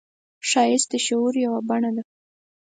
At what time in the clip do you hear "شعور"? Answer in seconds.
1.05-1.33